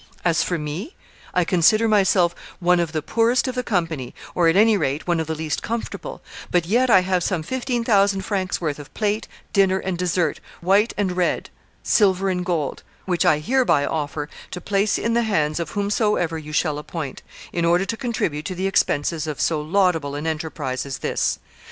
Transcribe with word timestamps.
As 0.25 0.41
for 0.41 0.57
me, 0.57 0.95
I 1.31 1.43
consider 1.45 1.87
myself 1.87 2.33
one 2.59 2.79
of 2.79 2.91
the 2.91 3.03
poorest 3.03 3.47
of 3.47 3.53
the 3.53 3.61
company, 3.61 4.15
or 4.33 4.47
at 4.47 4.55
any 4.55 4.75
rate 4.75 5.05
one 5.05 5.19
of 5.19 5.27
the 5.27 5.35
least 5.35 5.61
comfortable; 5.61 6.23
but 6.49 6.65
yet 6.65 6.89
I 6.89 7.01
have 7.01 7.23
some 7.23 7.43
fifteen 7.43 7.83
thousand 7.83 8.21
francs' 8.21 8.59
worth 8.59 8.79
of 8.79 8.91
plate, 8.95 9.27
dinner 9.53 9.77
and 9.77 9.99
dessert, 9.99 10.39
white 10.59 10.91
and 10.97 11.11
red 11.15 11.51
[silver 11.83 12.29
and 12.31 12.43
gold], 12.43 12.81
which 13.05 13.27
I 13.27 13.37
hereby 13.37 13.85
offer 13.85 14.27
to 14.49 14.59
place 14.59 14.97
in 14.97 15.13
the 15.13 15.21
hands 15.21 15.59
of 15.59 15.69
whomsoever 15.77 16.35
you 16.39 16.51
shall 16.51 16.79
appoint, 16.79 17.21
in 17.53 17.63
order 17.63 17.85
to 17.85 17.95
contribute 17.95 18.45
to 18.45 18.55
the 18.55 18.65
expenses 18.65 19.27
of 19.27 19.39
so 19.39 19.61
laudable 19.61 20.15
an 20.15 20.25
enterprise 20.25 20.83
as 20.83 20.97
this. 20.97 21.37